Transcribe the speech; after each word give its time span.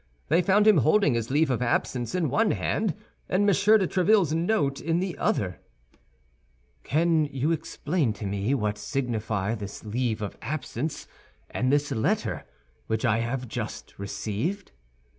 They 0.29 0.41
found 0.41 0.65
him 0.65 0.77
holding 0.77 1.13
his 1.13 1.29
leave 1.29 1.51
of 1.51 1.61
absence 1.61 2.15
in 2.15 2.27
one 2.31 2.49
hand, 2.49 2.95
and 3.29 3.43
M. 3.43 3.47
de 3.47 3.53
Tréville's 3.87 4.33
note 4.33 4.81
in 4.81 4.99
the 4.99 5.15
other. 5.19 5.59
"Can 6.81 7.25
you 7.25 7.51
explain 7.51 8.11
to 8.13 8.25
me 8.25 8.55
what 8.55 8.79
signify 8.79 9.53
this 9.53 9.85
leave 9.85 10.23
of 10.23 10.39
absence 10.41 11.07
and 11.51 11.71
this 11.71 11.91
letter, 11.91 12.45
which 12.87 13.05
I 13.05 13.19
have 13.19 13.47
just 13.47 13.93
received?" 13.99 14.71